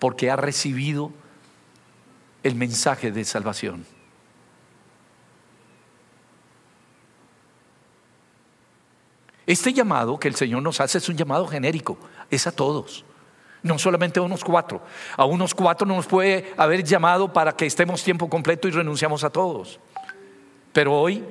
[0.00, 1.12] Porque ha recibido
[2.42, 3.86] el mensaje de salvación.
[9.46, 11.98] Este llamado que el Señor nos hace es un llamado genérico,
[12.30, 13.04] es a todos,
[13.62, 14.80] no solamente a unos cuatro.
[15.16, 19.24] A unos cuatro no nos puede haber llamado para que estemos tiempo completo y renunciamos
[19.24, 19.80] a todos.
[20.72, 21.24] Pero hoy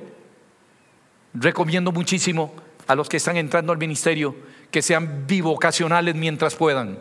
[1.32, 2.52] recomiendo muchísimo
[2.86, 4.36] a los que están entrando al ministerio
[4.70, 6.98] que sean bivocacionales mientras puedan,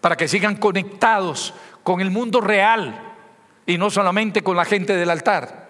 [0.00, 3.14] para que sigan conectados con el mundo real
[3.66, 5.60] y no solamente con la gente del altar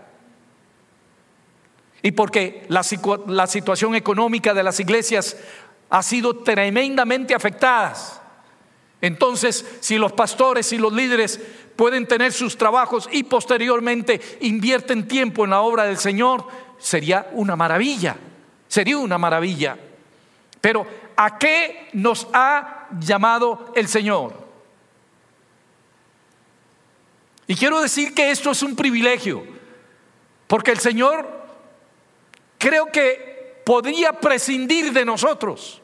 [2.03, 2.83] y porque la,
[3.27, 5.37] la situación económica de las iglesias
[5.90, 7.95] ha sido tremendamente afectada.
[9.01, 11.40] Entonces, si los pastores y los líderes
[11.77, 16.47] pueden tener sus trabajos y posteriormente invierten tiempo en la obra del Señor,
[16.79, 18.16] sería una maravilla,
[18.69, 19.77] sería una maravilla.
[20.61, 24.35] Pero, ¿a qué nos ha llamado el Señor?
[27.46, 29.44] Y quiero decir que esto es un privilegio,
[30.46, 31.29] porque el Señor
[32.59, 35.81] creo que podría prescindir de nosotros.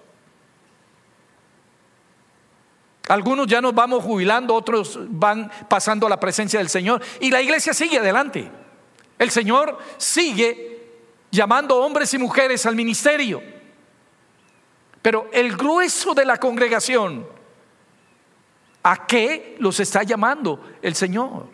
[3.09, 7.41] Algunos ya nos vamos jubilando, otros van pasando a la presencia del Señor y la
[7.41, 8.51] iglesia sigue adelante.
[9.19, 10.91] El Señor sigue
[11.31, 13.56] llamando hombres y mujeres al ministerio.
[15.07, 17.29] Pero el grueso de la congregación,
[18.83, 21.47] ¿a qué los está llamando el Señor?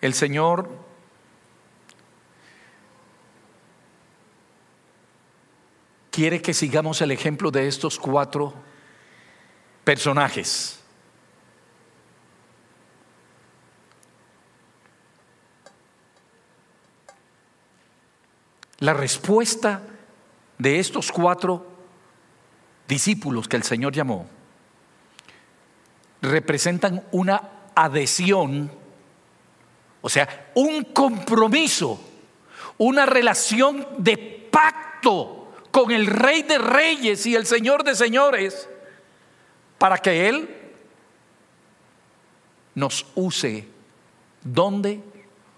[0.00, 0.68] El Señor
[6.12, 8.54] quiere que sigamos el ejemplo de estos cuatro
[9.82, 10.83] personajes.
[18.84, 19.80] La respuesta
[20.58, 21.66] de estos cuatro
[22.86, 24.26] discípulos que el Señor llamó
[26.20, 27.40] representan una
[27.74, 28.70] adhesión
[30.02, 31.98] o sea, un compromiso,
[32.76, 34.18] una relación de
[34.50, 38.68] pacto con el Rey de Reyes y el Señor de Señores,
[39.78, 40.46] para que Él
[42.74, 43.66] nos use
[44.42, 45.00] donde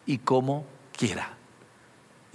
[0.06, 0.64] y como
[0.96, 1.35] quiera.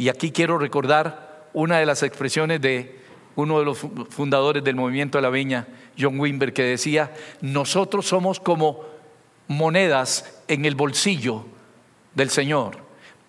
[0.02, 3.00] Y aquí quiero recordar una de las expresiones de
[3.36, 3.78] uno de los
[4.10, 8.80] fundadores del movimiento de la viña, John Wimber, que decía, nosotros somos como
[9.48, 11.46] monedas en el bolsillo
[12.16, 12.80] del Señor.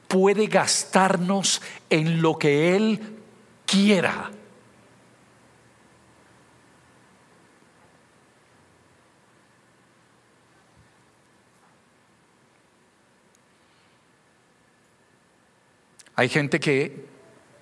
[0.08, 1.60] puede gastarnos
[1.90, 3.00] en lo que Él
[3.66, 4.30] quiera.
[16.22, 17.04] Hay gente que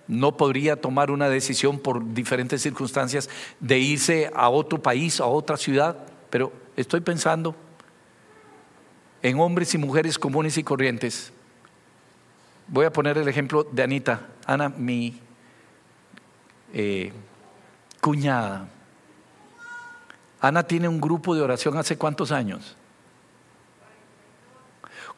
[0.06, 5.56] no podría tomar una decisión por diferentes circunstancias de irse a otro país, a otra
[5.56, 5.96] ciudad,
[6.28, 7.56] pero estoy pensando
[9.22, 11.32] en hombres y mujeres comunes y corrientes.
[12.66, 14.28] Voy a poner el ejemplo de Anita.
[14.44, 15.18] Ana, mi
[16.74, 17.12] eh,
[18.02, 18.68] cuñada.
[20.38, 22.76] Ana tiene un grupo de oración hace cuántos años?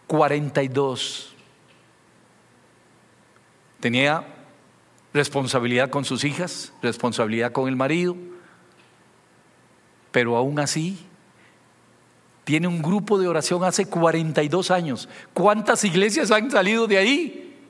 [0.07, 1.32] 42.
[3.83, 4.25] Tenía
[5.13, 8.17] responsabilidad con sus hijas, responsabilidad con el marido,
[10.13, 11.05] pero aún así
[12.45, 15.09] tiene un grupo de oración hace 42 años.
[15.35, 17.61] ¿Cuántas iglesias han salido de ahí?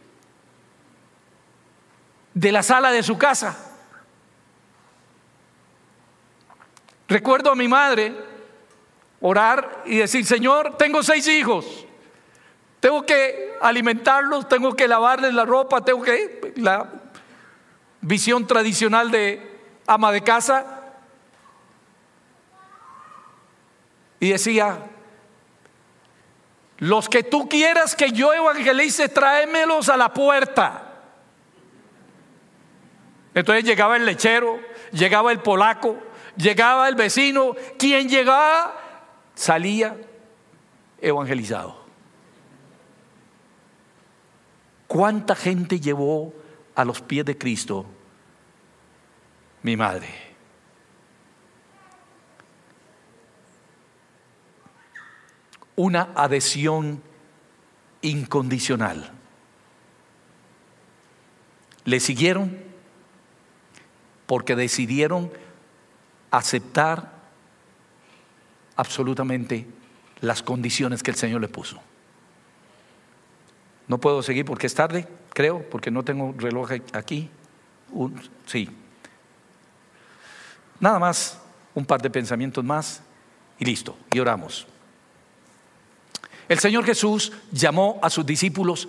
[2.34, 3.72] De la sala de su casa.
[7.08, 8.14] Recuerdo a mi madre
[9.22, 11.86] orar y decir, Señor, tengo seis hijos.
[12.82, 16.52] Tengo que alimentarlos, tengo que lavarles la ropa, tengo que...
[16.56, 16.90] La
[18.00, 19.40] visión tradicional de
[19.86, 20.80] ama de casa.
[24.18, 24.80] Y decía,
[26.78, 30.82] los que tú quieras que yo evangelice, tráemelos a la puerta.
[33.32, 34.58] Entonces llegaba el lechero,
[34.90, 35.98] llegaba el polaco,
[36.36, 38.74] llegaba el vecino, quien llegaba
[39.36, 39.96] salía
[41.00, 41.81] evangelizado.
[44.93, 46.34] ¿Cuánta gente llevó
[46.74, 47.86] a los pies de Cristo
[49.62, 50.07] mi madre?
[55.76, 57.03] Una adhesión
[58.03, 59.11] incondicional.
[61.86, 62.59] Le siguieron
[64.26, 65.32] porque decidieron
[66.30, 67.14] aceptar
[68.76, 69.66] absolutamente
[70.20, 71.80] las condiciones que el Señor le puso.
[73.88, 77.28] No puedo seguir porque es tarde, creo, porque no tengo reloj aquí.
[78.46, 78.68] sí.
[80.80, 81.38] Nada más,
[81.74, 83.02] un par de pensamientos más
[83.58, 84.66] y listo, y oramos.
[86.48, 88.88] El Señor Jesús llamó a sus discípulos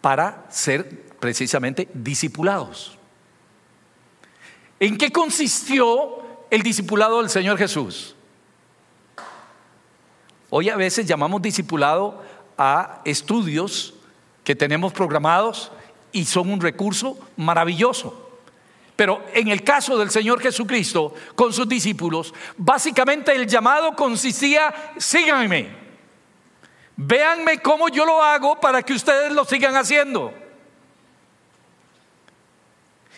[0.00, 2.96] para ser precisamente discipulados.
[4.80, 8.14] ¿En qué consistió el discipulado del Señor Jesús?
[10.50, 12.22] Hoy a veces llamamos discipulado
[12.58, 13.94] a estudios
[14.44, 15.70] que tenemos programados
[16.12, 18.28] y son un recurso maravilloso.
[18.96, 25.68] Pero en el caso del Señor Jesucristo con sus discípulos, básicamente el llamado consistía, síganme,
[26.96, 30.34] véanme cómo yo lo hago para que ustedes lo sigan haciendo.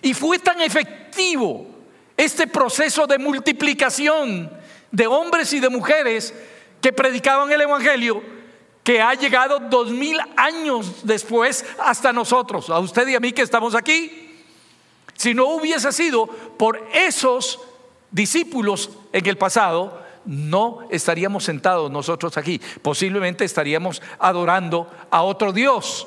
[0.02, 1.66] Y fue tan efectivo
[2.14, 4.52] este proceso de multiplicación
[4.90, 6.34] de hombres y de mujeres
[6.82, 8.39] que predicaban el Evangelio
[8.82, 13.42] que ha llegado dos mil años después hasta nosotros, a usted y a mí que
[13.42, 14.30] estamos aquí.
[15.14, 17.60] Si no hubiese sido por esos
[18.10, 22.60] discípulos en el pasado, no estaríamos sentados nosotros aquí.
[22.82, 26.06] Posiblemente estaríamos adorando a otro Dios.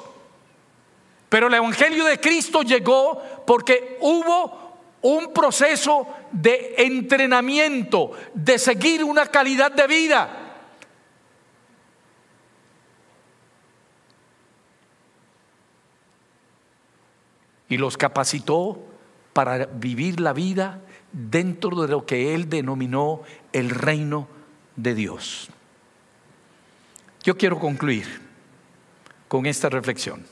[1.30, 4.64] Pero el Evangelio de Cristo llegó porque hubo
[5.02, 10.43] un proceso de entrenamiento, de seguir una calidad de vida.
[17.74, 18.80] Y los capacitó
[19.34, 20.80] para vivir la vida
[21.12, 24.28] dentro de lo que él denominó el reino
[24.76, 25.50] de Dios.
[27.24, 28.22] Yo quiero concluir
[29.28, 30.24] con esta reflexión.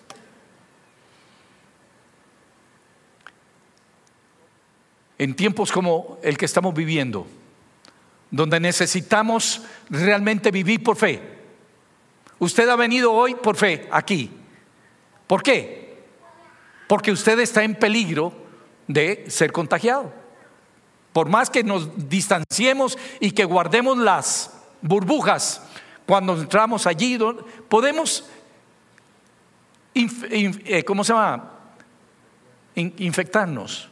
[5.17, 7.27] en tiempos como el que estamos viviendo,
[8.31, 11.21] donde necesitamos realmente vivir por fe.
[12.39, 14.31] Usted ha venido hoy por fe aquí.
[15.27, 15.80] ¿Por qué?
[16.91, 18.33] Porque usted está en peligro
[18.85, 20.11] de ser contagiado.
[21.13, 25.61] Por más que nos distanciemos y que guardemos las burbujas
[26.05, 27.17] cuando entramos allí,
[27.69, 28.29] podemos,
[29.93, 31.49] eh, ¿cómo se llama?
[32.75, 33.89] infectarnos.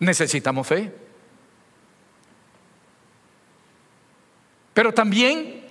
[0.00, 0.92] necesitamos fe.
[4.72, 5.64] Pero también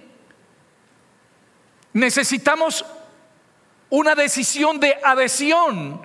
[1.92, 2.86] necesitamos
[3.94, 6.02] una decisión de adhesión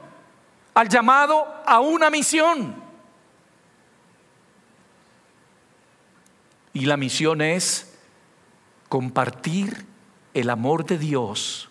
[0.74, 2.76] al llamado a una misión.
[6.74, 7.98] Y la misión es
[8.90, 9.86] compartir
[10.34, 11.70] el amor de Dios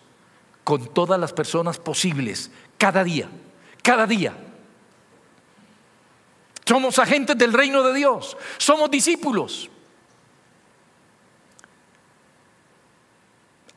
[0.64, 3.28] con todas las personas posibles, cada día,
[3.84, 4.36] cada día.
[6.66, 9.70] Somos agentes del reino de Dios, somos discípulos.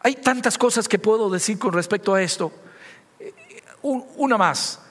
[0.03, 2.51] Hay tantas cosas que puedo decir con respecto a esto.
[3.81, 4.81] Una más.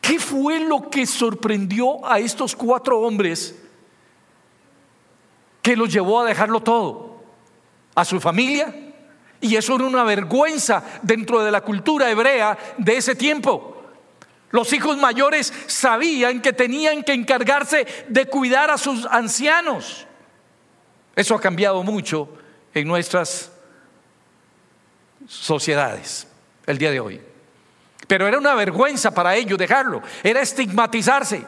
[0.00, 3.56] ¿Qué fue lo que sorprendió a estos cuatro hombres
[5.62, 7.24] que los llevó a dejarlo todo?
[7.94, 8.72] A su familia.
[9.40, 13.76] Y eso era una vergüenza dentro de la cultura hebrea de ese tiempo.
[14.50, 20.06] Los hijos mayores sabían que tenían que encargarse de cuidar a sus ancianos.
[21.16, 22.28] Eso ha cambiado mucho
[22.72, 23.50] en nuestras
[25.26, 26.26] sociedades
[26.66, 27.20] el día de hoy.
[28.06, 31.44] Pero era una vergüenza para ellos dejarlo, era estigmatizarse.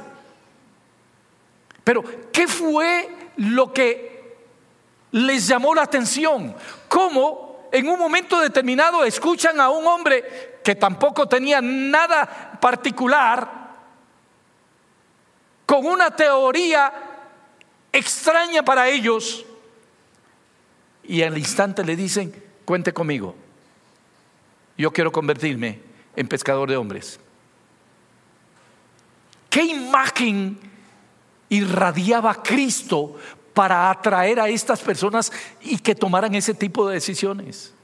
[1.84, 4.36] Pero, ¿qué fue lo que
[5.12, 6.54] les llamó la atención?
[6.88, 13.56] ¿Cómo en un momento determinado escuchan a un hombre que tampoco tenía nada particular,
[15.64, 16.92] con una teoría
[17.92, 19.44] extraña para ellos,
[21.04, 23.34] y al instante le dicen, cuente conmigo,
[24.78, 25.80] yo quiero convertirme
[26.16, 27.18] en pescador de hombres.
[29.50, 30.58] ¿Qué imagen
[31.48, 33.16] irradiaba Cristo
[33.52, 37.74] para atraer a estas personas y que tomaran ese tipo de decisiones?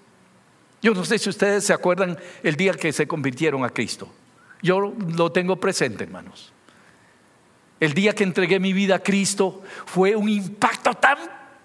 [0.81, 4.09] Yo no sé si ustedes se acuerdan el día que se convirtieron a Cristo.
[4.63, 6.53] Yo lo tengo presente, hermanos.
[7.81, 11.19] El día que entregué mi vida a Cristo fue un impacto tan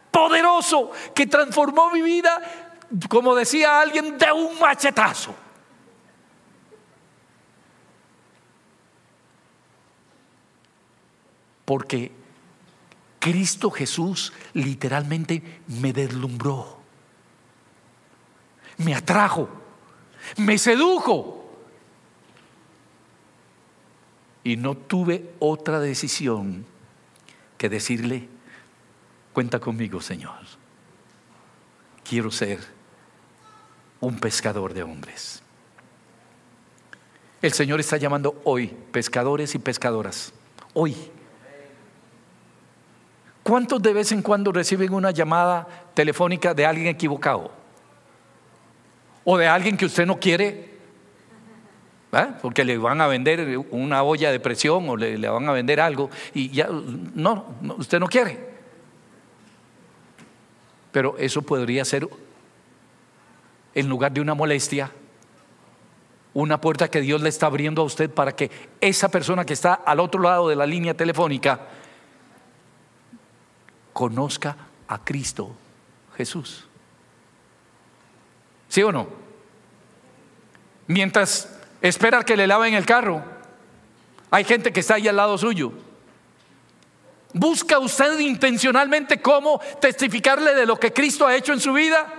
[0.09, 2.68] poderoso que transformó mi vida
[3.09, 5.35] como decía alguien, de un machetazo.
[11.65, 12.11] Porque
[13.19, 16.79] Cristo Jesús literalmente me deslumbró,
[18.77, 19.49] me atrajo,
[20.37, 21.35] me sedujo.
[24.43, 26.65] Y no tuve otra decisión
[27.57, 28.29] que decirle,
[29.33, 30.39] cuenta conmigo, Señor.
[32.03, 32.78] Quiero ser
[34.01, 35.41] un pescador de hombres.
[37.41, 40.33] El Señor está llamando hoy pescadores y pescadoras.
[40.73, 40.95] Hoy.
[43.43, 47.51] ¿Cuántos de vez en cuando reciben una llamada telefónica de alguien equivocado?
[49.23, 50.69] ¿O de alguien que usted no quiere?
[52.41, 55.79] Porque le van a vender una olla de presión o le, le van a vender
[55.79, 58.49] algo y ya, no, usted no quiere.
[60.91, 62.09] Pero eso podría ser
[63.73, 64.91] en lugar de una molestia,
[66.33, 68.49] una puerta que Dios le está abriendo a usted para que
[68.81, 71.59] esa persona que está al otro lado de la línea telefónica
[73.93, 74.55] conozca
[74.87, 75.55] a Cristo
[76.15, 76.67] Jesús.
[78.67, 79.07] ¿Sí o no?
[80.87, 83.23] Mientras espera que le laven el carro,
[84.31, 85.71] hay gente que está ahí al lado suyo.
[87.33, 92.18] ¿Busca usted intencionalmente cómo testificarle de lo que Cristo ha hecho en su vida?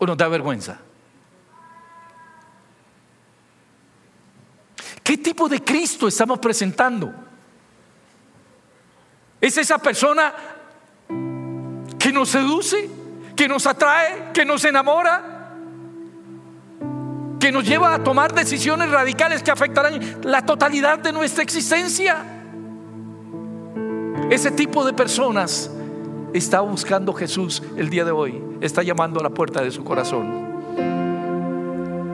[0.00, 0.80] O nos da vergüenza?
[5.04, 7.12] ¿Qué tipo de Cristo estamos presentando?
[9.40, 10.32] ¿Es esa persona
[11.98, 12.88] que nos seduce,
[13.36, 15.54] que nos atrae, que nos enamora,
[17.38, 22.24] que nos lleva a tomar decisiones radicales que afectarán la totalidad de nuestra existencia?
[24.30, 25.70] Ese tipo de personas
[26.32, 30.50] está buscando Jesús el día de hoy, está llamando a la puerta de su corazón.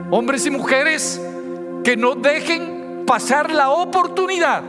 [0.09, 1.21] Hombres y mujeres
[1.83, 4.63] que no dejen pasar la oportunidad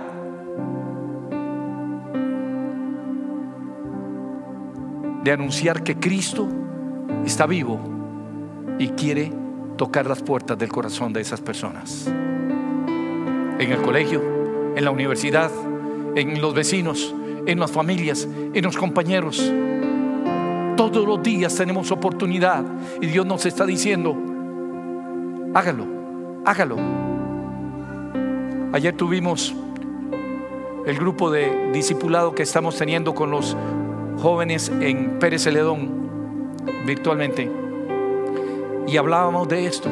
[5.22, 6.48] de anunciar que Cristo
[7.24, 7.78] está vivo
[8.78, 9.32] y quiere
[9.76, 12.06] tocar las puertas del corazón de esas personas.
[12.06, 14.22] En el colegio,
[14.76, 15.50] en la universidad,
[16.14, 17.14] en los vecinos,
[17.48, 19.52] en las familias, en los compañeros.
[20.76, 22.62] Todos los días tenemos oportunidad
[23.00, 24.14] y Dios nos está diciendo,
[25.54, 25.86] hágalo,
[26.44, 26.76] hágalo.
[28.72, 29.54] Ayer tuvimos
[30.86, 33.56] el grupo de discipulado que estamos teniendo con los
[34.18, 36.52] jóvenes en Pérez Celedón
[36.86, 37.50] virtualmente
[38.86, 39.88] y hablábamos de esto.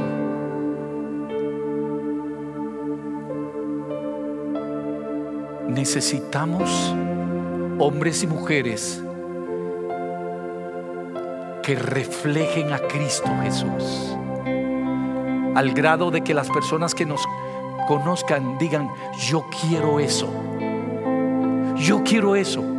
[5.69, 6.95] Necesitamos
[7.79, 9.03] hombres y mujeres
[11.63, 14.17] que reflejen a Cristo Jesús,
[15.55, 17.23] al grado de que las personas que nos
[17.89, 20.29] conozcan digan, yo quiero eso,
[21.77, 22.77] yo quiero eso.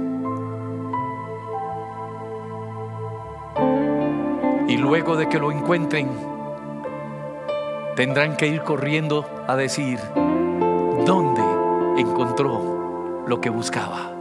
[4.78, 6.08] luego de que lo encuentren,
[7.96, 10.00] tendrán que ir corriendo a decir,
[11.06, 11.42] ¿dónde
[11.98, 14.17] encontró lo que buscaba?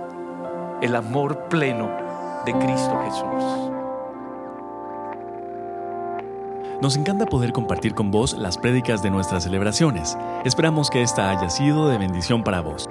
[0.83, 1.89] El amor pleno
[2.45, 3.73] de Cristo Jesús.
[6.83, 10.19] Nos encanta poder compartir con vos las prédicas de nuestras celebraciones.
[10.45, 12.91] Esperamos que esta haya sido de bendición para vos.